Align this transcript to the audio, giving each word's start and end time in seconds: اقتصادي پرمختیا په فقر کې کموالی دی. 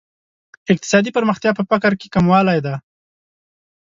اقتصادي 0.71 1.09
پرمختیا 1.17 1.51
په 1.55 1.63
فقر 1.69 1.91
کې 1.99 2.07
کموالی 2.15 2.59
دی. 2.65 2.75